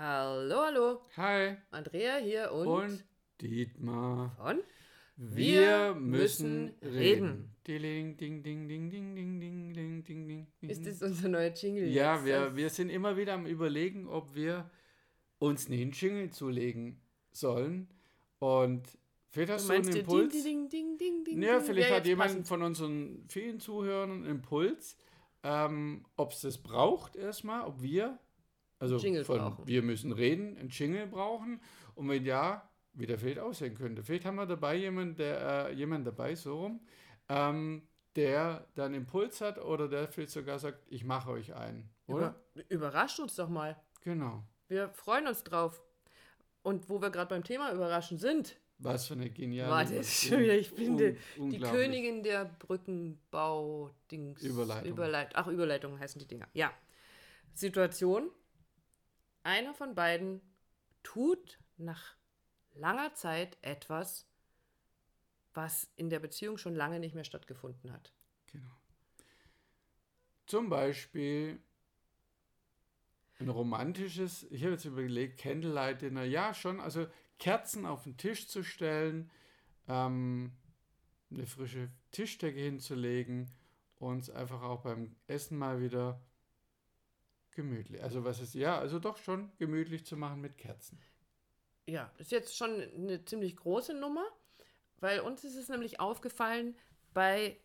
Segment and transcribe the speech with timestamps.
[0.00, 1.00] Hallo, hallo.
[1.16, 1.56] Hi.
[1.72, 3.04] Andrea hier und, Und
[3.40, 4.30] Dietmar.
[4.36, 4.60] von
[5.16, 7.52] Wir müssen reden.
[7.66, 10.46] Ding, ding, ding, ding, ding, ding, ding, ding, ding, ding.
[10.70, 12.26] Ist das unser neuer Jingle Ja, jetzt?
[12.26, 14.70] wir, wir sind immer wieder am Überlegen, ob wir
[15.40, 17.00] uns einen Jingle zulegen
[17.32, 17.88] sollen.
[18.38, 18.86] Und
[19.30, 20.32] vielleicht Du hast du einen meinst dir Impuls.
[20.32, 22.46] ding, ding, ding, ding, ding, Ja, vielleicht hat jemand passend.
[22.46, 24.96] von unseren vielen Zuhörern einen Impuls,
[25.42, 28.16] ähm, ob es das braucht erstmal, ob wir,
[28.78, 31.60] also von wir müssen reden, einen Jingle brauchen
[31.94, 34.02] und wenn ja, wie der vielleicht aussehen könnte.
[34.02, 36.80] Vielleicht haben wir dabei jemanden, der, äh, jemand dabei, so rum,
[37.28, 37.82] ähm,
[38.16, 42.34] der dann Impuls hat oder der vielleicht sogar sagt, ich mache euch einen, oder?
[42.54, 43.76] Über, überrascht uns doch mal.
[44.02, 44.42] Genau.
[44.68, 45.82] Wir freuen uns drauf.
[46.62, 50.96] Und wo wir gerade beim Thema überraschen sind, Was für eine geniale warte, ich bin
[50.96, 51.60] die, die.
[51.60, 54.42] Königin der Brückenbau-Dings.
[54.42, 54.90] Überleitung.
[54.90, 56.48] Überleit Ach, Überleitungen heißen die Dinger.
[56.52, 56.72] Ja.
[57.54, 58.30] Situation.
[59.48, 60.42] Einer von beiden
[61.02, 62.16] tut nach
[62.74, 64.26] langer Zeit etwas,
[65.54, 68.12] was in der Beziehung schon lange nicht mehr stattgefunden hat.
[68.52, 68.68] Genau.
[70.44, 71.62] Zum Beispiel
[73.38, 77.06] ein romantisches, ich habe jetzt überlegt, Candlelight Dinner, ja schon, also
[77.38, 79.30] Kerzen auf den Tisch zu stellen,
[79.88, 80.52] ähm,
[81.30, 83.50] eine frische Tischdecke hinzulegen
[83.98, 86.20] und es einfach auch beim Essen mal wieder
[87.58, 90.96] gemütlich, also was ist, ja, also doch schon gemütlich zu machen mit Kerzen.
[91.88, 94.24] Ja, ist jetzt schon eine ziemlich große Nummer,
[95.00, 96.76] weil uns ist es nämlich aufgefallen
[97.14, 97.56] bei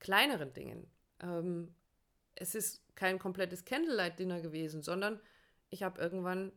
[0.00, 0.86] kleineren Dingen.
[1.20, 1.74] Ähm,
[2.34, 5.18] es ist kein komplettes Candlelight-Dinner gewesen, sondern
[5.70, 6.52] ich habe irgendwann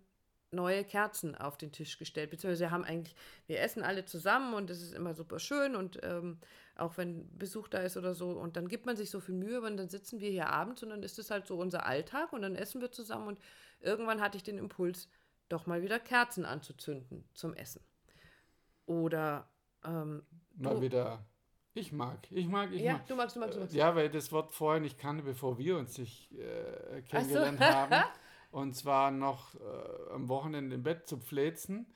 [0.51, 2.29] neue Kerzen auf den Tisch gestellt.
[2.29, 3.15] Beziehungsweise wir haben eigentlich,
[3.47, 6.39] wir essen alle zusammen und es ist immer super schön und ähm,
[6.75, 9.61] auch wenn Besuch da ist oder so und dann gibt man sich so viel Mühe,
[9.61, 12.41] und dann sitzen wir hier abends und dann ist es halt so unser Alltag und
[12.41, 13.39] dann essen wir zusammen und
[13.79, 15.07] irgendwann hatte ich den Impuls,
[15.47, 17.81] doch mal wieder Kerzen anzuzünden zum Essen.
[18.85, 19.47] Oder
[19.85, 20.23] ähm,
[20.55, 21.25] Mal Du- wieder,
[21.73, 23.07] ich mag, ich mag, ich ja, mag.
[23.07, 23.75] du magst, du magst, du magst.
[23.75, 28.03] Ja, weil das Wort vorher nicht kannte, bevor wir uns sich äh, kennengelernt haben.
[28.51, 31.87] Und zwar noch äh, am Wochenende im Bett zu pflezen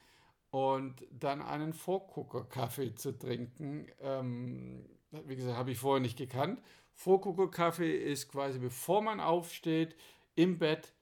[0.51, 3.87] und dann einen Vorgucker-Kaffee zu trinken.
[3.99, 6.61] Ähm, wie gesagt, habe ich vorher nicht gekannt.
[6.93, 9.97] Vorgucker-Kaffee ist quasi, bevor man aufsteht,
[10.35, 10.93] im Bett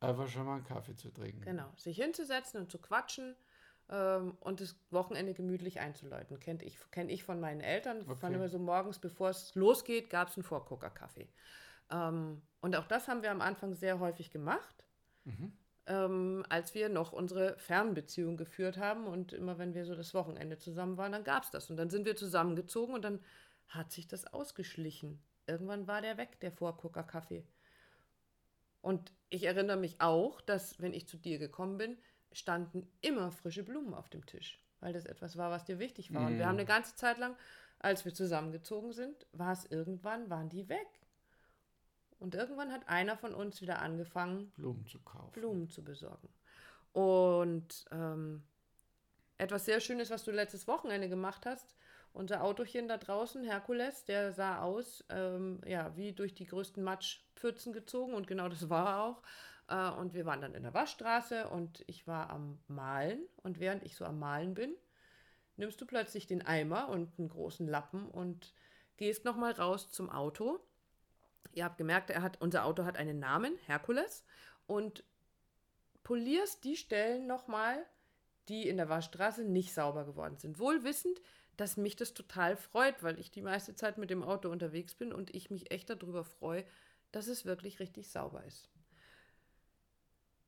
[0.00, 1.40] einfach schon mal einen Kaffee zu trinken.
[1.40, 3.34] Genau, sich hinzusetzen und zu quatschen
[3.88, 6.38] ähm, und das Wochenende gemütlich einzuläuten.
[6.38, 8.02] Kennt ich, Kenne ich von meinen Eltern.
[8.02, 8.16] Okay.
[8.16, 11.28] fand immer so morgens, bevor es losgeht, gab es einen Vorgucker-Kaffee.
[11.90, 14.84] Ähm, und auch das haben wir am Anfang sehr häufig gemacht.
[15.86, 20.58] Ähm, als wir noch unsere Fernbeziehung geführt haben und immer wenn wir so das Wochenende
[20.58, 21.70] zusammen waren, dann gab es das.
[21.70, 23.20] Und dann sind wir zusammengezogen und dann
[23.68, 25.22] hat sich das ausgeschlichen.
[25.46, 27.46] Irgendwann war der weg, der Vorgucker-Kaffee.
[28.80, 31.98] Und ich erinnere mich auch, dass, wenn ich zu dir gekommen bin,
[32.32, 36.26] standen immer frische Blumen auf dem Tisch, weil das etwas war, was dir wichtig war.
[36.26, 37.36] Und wir haben eine ganze Zeit lang,
[37.78, 40.86] als wir zusammengezogen sind, war es irgendwann, waren die weg.
[42.18, 45.32] Und irgendwann hat einer von uns wieder angefangen, Blumen zu kaufen.
[45.32, 46.28] Blumen zu besorgen.
[46.92, 48.42] Und ähm,
[49.36, 51.76] etwas sehr Schönes, was du letztes Wochenende gemacht hast,
[52.12, 57.72] unser Autochen da draußen, Herkules, der sah aus, ähm, ja, wie durch die größten Matschpfützen
[57.72, 59.22] gezogen und genau das war er auch.
[59.68, 63.84] Äh, und wir waren dann in der Waschstraße und ich war am Malen und während
[63.84, 64.74] ich so am Malen bin,
[65.56, 68.54] nimmst du plötzlich den Eimer und einen großen Lappen und
[68.96, 70.58] gehst nochmal raus zum Auto.
[71.58, 74.22] Ihr habt gemerkt, er hat, unser Auto hat einen Namen, Herkules,
[74.68, 75.02] und
[76.04, 77.84] polierst die Stellen nochmal,
[78.48, 80.60] die in der Waschstraße nicht sauber geworden sind.
[80.60, 81.20] Wohl wissend,
[81.56, 85.12] dass mich das total freut, weil ich die meiste Zeit mit dem Auto unterwegs bin
[85.12, 86.64] und ich mich echt darüber freue,
[87.10, 88.68] dass es wirklich richtig sauber ist.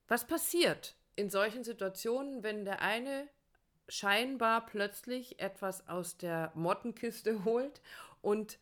[0.06, 3.28] Was passiert in solchen Situationen, wenn der eine
[3.88, 7.82] scheinbar plötzlich etwas aus der Mottenkiste holt
[8.22, 8.60] und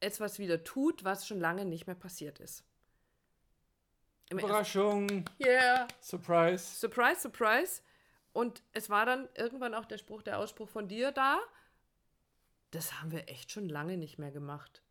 [0.00, 2.64] etwas wieder tut, was schon lange nicht mehr passiert ist?
[4.30, 6.64] Im Überraschung, Yeah, Surprise.
[6.78, 7.82] surprise, surprise.
[8.32, 11.40] Und es war dann irgendwann auch der Spruch, der Ausspruch von dir da.
[12.70, 14.82] Das haben wir echt schon lange nicht mehr gemacht.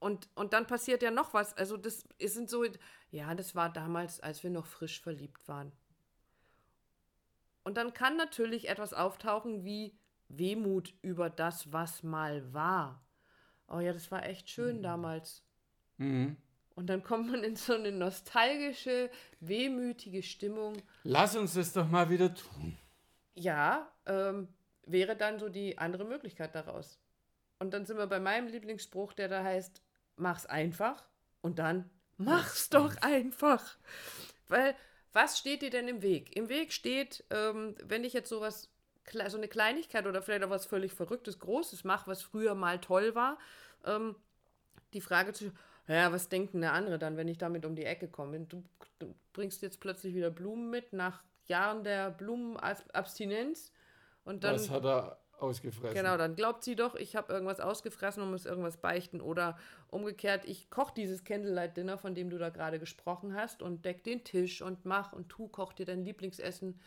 [0.00, 1.56] Und, und dann passiert ja noch was.
[1.56, 2.64] Also das sind so,
[3.10, 5.70] ja, das war damals, als wir noch frisch verliebt waren.
[7.62, 9.96] Und dann kann natürlich etwas auftauchen wie
[10.28, 13.04] Wehmut über das, was mal war.
[13.68, 15.42] Oh ja, das war echt schön damals.
[15.96, 16.36] Mhm.
[16.74, 19.10] Und dann kommt man in so eine nostalgische,
[19.40, 20.74] wehmütige Stimmung.
[21.04, 22.76] Lass uns das doch mal wieder tun.
[23.34, 24.48] Ja, ähm,
[24.86, 26.98] wäre dann so die andere Möglichkeit daraus.
[27.58, 29.82] Und dann sind wir bei meinem Lieblingsspruch, der da heißt,
[30.16, 31.04] mach's einfach
[31.42, 33.76] und dann mach's doch einfach.
[34.48, 34.74] Weil
[35.12, 36.34] Was steht dir denn im Weg?
[36.34, 38.71] Im Weg steht, ähm, wenn ich jetzt sowas,
[39.28, 43.14] so eine Kleinigkeit oder vielleicht auch was völlig Verrücktes, Großes mache, was früher mal toll
[43.14, 43.38] war,
[43.84, 44.16] ähm,
[44.92, 45.52] die Frage zu,
[45.88, 48.40] ja, was denkt denn der andere dann, wenn ich damit um die Ecke komme?
[48.40, 48.62] Du,
[48.98, 53.72] du bringst jetzt plötzlich wieder Blumen mit nach Jahren der Blumenabstinenz
[54.24, 55.94] und dann Was hat er ausgefressen?
[55.94, 59.20] Genau, dann glaubt sie doch, ich habe irgendwas ausgefressen und muss irgendwas beichten.
[59.20, 59.58] Oder
[59.88, 64.24] umgekehrt, ich koche dieses Candlelight-Dinner, von dem du da gerade gesprochen hast, und deck den
[64.24, 66.80] Tisch und mach und tu, koch dir dein Lieblingsessen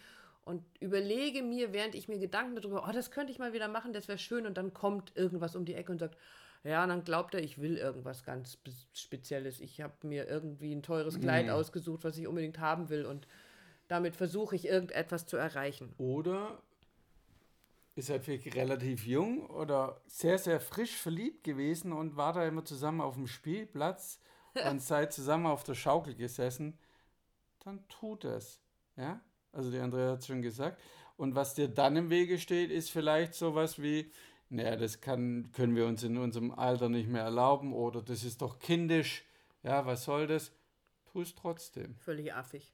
[0.46, 3.94] und überlege mir, während ich mir Gedanken darüber, oh, das könnte ich mal wieder machen,
[3.94, 4.46] das wäre schön.
[4.46, 6.18] Und dann kommt irgendwas um die Ecke und sagt,
[6.64, 9.60] ja, und dann glaubt er, ich will irgendwas ganz Spe- Spezielles.
[9.60, 13.06] Ich habe mir irgendwie ein teures Kleid ausgesucht, was ich unbedingt haben will.
[13.06, 13.28] Und
[13.88, 15.94] damit versuche ich irgendetwas zu erreichen.
[15.98, 16.62] Oder
[17.96, 22.66] ist er vielleicht relativ jung oder sehr, sehr frisch verliebt gewesen und war da immer
[22.66, 24.20] zusammen auf dem Spielplatz
[24.70, 26.78] und seid zusammen auf der Schaukel gesessen,
[27.64, 28.60] dann tut es.
[28.96, 29.22] Ja?
[29.56, 30.80] Also die Andrea hat es schon gesagt.
[31.18, 34.12] Und was dir dann im Wege steht, ist vielleicht sowas wie,
[34.50, 38.42] naja, das kann, können wir uns in unserem Alter nicht mehr erlauben oder das ist
[38.42, 39.24] doch kindisch.
[39.64, 40.52] Ja, was soll das?
[41.12, 41.96] Tu es trotzdem.
[41.96, 42.74] Völlig affig.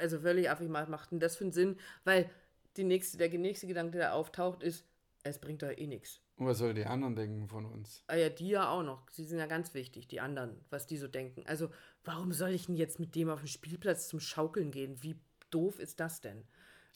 [0.00, 2.30] Also völlig affig macht denn das für einen Sinn, weil
[2.76, 4.84] die nächste, der nächste Gedanke, der auftaucht, ist,
[5.24, 6.20] es bringt doch eh nichts.
[6.36, 8.02] Und was soll die anderen denken von uns?
[8.08, 9.08] Ah ja, die ja auch noch.
[9.10, 11.44] Sie sind ja ganz wichtig, die anderen, was die so denken.
[11.46, 11.70] Also,
[12.04, 15.02] warum soll ich denn jetzt mit dem auf den Spielplatz zum Schaukeln gehen?
[15.02, 15.16] Wie
[15.54, 16.44] doof ist das denn?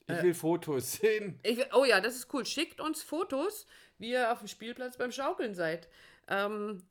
[0.06, 1.38] Ich will Fotos sehen.
[1.43, 2.46] Ich, oh ja, das ist cool.
[2.46, 3.66] Schickt uns Fotos,
[3.99, 5.88] wie ihr auf dem Spielplatz beim Schaukeln seid.
[6.28, 6.82] Ähm,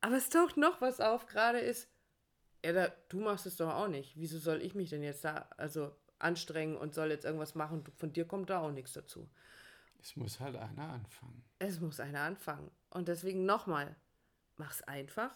[0.00, 1.88] aber es taucht noch was auf, gerade ist,
[2.64, 4.14] ja, da, du machst es doch auch nicht.
[4.16, 7.84] Wieso soll ich mich denn jetzt da also anstrengen und soll jetzt irgendwas machen?
[7.96, 9.28] Von dir kommt da auch nichts dazu.
[10.00, 11.44] Es muss halt einer anfangen.
[11.60, 12.70] Es muss einer anfangen.
[12.90, 13.94] Und deswegen nochmal,
[14.56, 15.30] mach's einfach.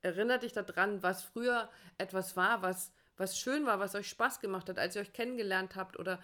[0.00, 4.68] Erinnert dich daran, was früher etwas war, was, was schön war, was euch Spaß gemacht
[4.68, 6.20] hat, als ihr euch kennengelernt habt oder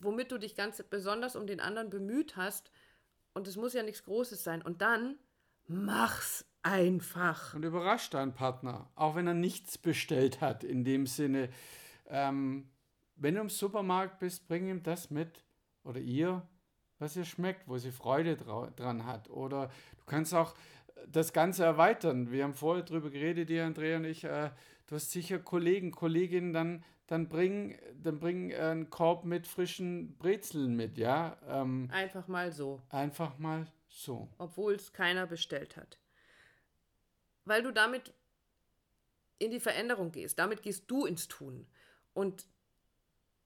[0.00, 2.70] womit du dich ganz besonders um den anderen bemüht hast.
[3.32, 4.62] Und es muss ja nichts Großes sein.
[4.62, 5.16] Und dann
[5.66, 7.54] mach's einfach.
[7.54, 10.64] Und überrascht deinen Partner, auch wenn er nichts bestellt hat.
[10.64, 11.48] In dem Sinne,
[12.06, 12.68] ähm,
[13.16, 15.44] wenn du im Supermarkt bist, bring ihm das mit
[15.84, 16.42] oder ihr,
[16.98, 19.30] was ihr schmeckt, wo sie Freude dran hat.
[19.30, 19.68] Oder
[19.98, 20.54] du kannst auch
[21.06, 22.30] das Ganze erweitern.
[22.30, 24.24] Wir haben vorher drüber geredet, die Andrea und ich.
[24.24, 24.50] Äh,
[24.86, 30.16] du hast sicher Kollegen, Kolleginnen, dann, dann bring, dann bring äh, einen Korb mit frischen
[30.16, 31.38] Brezeln mit, ja.
[31.48, 32.82] Ähm, Einfach mal so.
[32.90, 34.28] einfach mal so.
[34.38, 35.98] obwohl es keiner bestellt hat.
[37.44, 38.12] Weil du damit
[39.38, 40.38] in die Veränderung gehst.
[40.38, 41.66] Damit gehst du ins Tun.
[42.14, 42.46] Und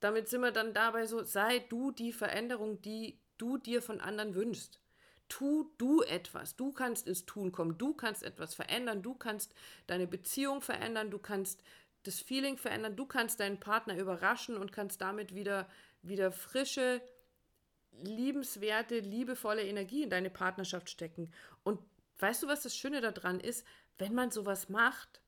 [0.01, 4.35] damit sind wir dann dabei so, sei du die Veränderung, die du dir von anderen
[4.35, 4.81] wünschst.
[5.29, 6.57] Tu du etwas.
[6.57, 7.77] Du kannst ins Tun kommen.
[7.79, 9.03] Du kannst etwas verändern.
[9.03, 9.55] Du kannst
[9.87, 11.11] deine Beziehung verändern.
[11.11, 11.63] Du kannst
[12.05, 12.97] das Feeling verändern.
[12.97, 15.69] Du kannst deinen Partner überraschen und kannst damit wieder,
[16.03, 17.03] wieder frische,
[18.03, 21.31] liebenswerte, liebevolle Energie in deine Partnerschaft stecken.
[21.63, 21.81] Und
[22.19, 23.67] weißt du, was das Schöne daran ist?
[23.99, 25.21] Wenn man sowas macht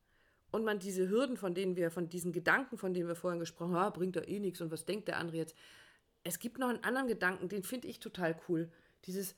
[0.51, 3.75] und man diese Hürden, von denen wir, von diesen Gedanken, von denen wir vorhin gesprochen
[3.75, 5.57] haben, ah, bringt doch eh nichts und was denkt der andere jetzt?
[6.23, 8.71] Es gibt noch einen anderen Gedanken, den finde ich total cool.
[9.07, 9.35] Dieses,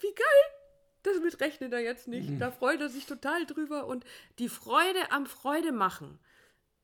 [0.00, 0.60] wie geil,
[1.02, 2.40] damit rechnet er jetzt nicht.
[2.40, 4.04] Da freut er sich total drüber und
[4.38, 6.18] die Freude am Freude machen.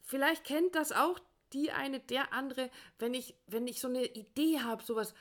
[0.03, 1.19] Vielleicht kennt das auch
[1.53, 5.15] die eine, der andere, wenn ich, wenn ich so eine Idee habe, sowas,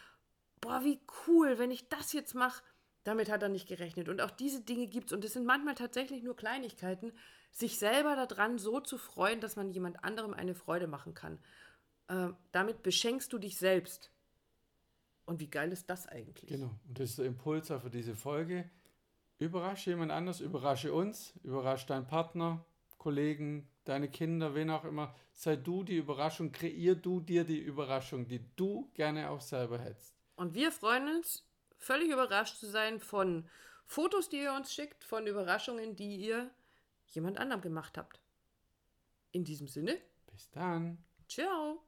[0.61, 2.63] boah, wie cool, wenn ich das jetzt mache.
[3.03, 4.09] Damit hat er nicht gerechnet.
[4.09, 5.13] Und auch diese Dinge gibt es.
[5.13, 7.13] Und es sind manchmal tatsächlich nur Kleinigkeiten,
[7.51, 11.39] sich selber daran so zu freuen, dass man jemand anderem eine Freude machen kann.
[12.07, 14.11] Äh, damit beschenkst du dich selbst.
[15.25, 16.49] Und wie geil ist das eigentlich?
[16.49, 16.71] Genau.
[16.87, 18.69] Und das ist der Impuls auch für diese Folge.
[19.37, 22.63] Überrasche jemand anders, überrasche uns, überrasche deinen Partner,
[22.97, 25.13] Kollegen, deine Kinder, wen auch immer.
[25.33, 30.15] Sei du die Überraschung, kreier du dir die Überraschung, die du gerne auch selber hättest.
[30.35, 31.45] Und wir freuen uns,
[31.77, 33.47] völlig überrascht zu sein von
[33.85, 36.49] Fotos, die ihr uns schickt, von Überraschungen, die ihr
[37.07, 38.19] jemand anderem gemacht habt.
[39.31, 39.97] In diesem Sinne,
[40.31, 41.03] Bis dann.
[41.27, 41.83] ciao.